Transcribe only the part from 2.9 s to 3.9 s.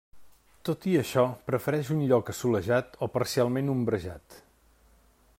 o parcialment